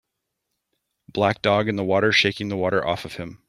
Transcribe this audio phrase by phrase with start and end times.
[1.13, 3.39] Black dog in the water shaking the water off of him.